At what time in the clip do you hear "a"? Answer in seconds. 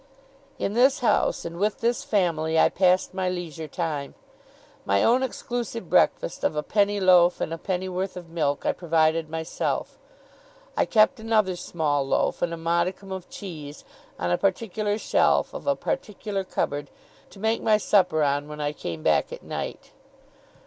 6.55-6.63, 7.53-7.59, 12.51-12.57, 14.31-14.39, 15.67-15.75